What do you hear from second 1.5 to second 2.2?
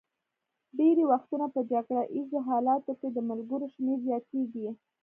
په جګړه